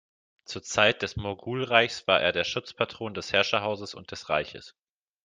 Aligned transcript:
Zur 0.45 0.63
Zeit 0.63 1.03
des 1.03 1.15
Mogulreiches 1.15 2.07
war 2.07 2.19
er 2.21 2.31
der 2.31 2.43
Schutzpatron 2.43 3.13
des 3.13 3.31
Herrscherhauses 3.33 3.93
und 3.93 4.09
des 4.09 4.29
Reiches. 4.29 4.75